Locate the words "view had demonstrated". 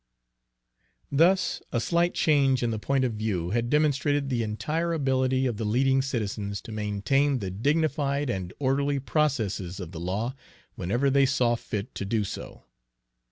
3.13-4.29